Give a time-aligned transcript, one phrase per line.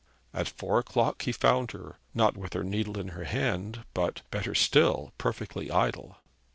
[0.33, 4.55] At four o'clock he found her, not with her needle in her hand, but, better
[4.55, 6.17] still, perfectly idle.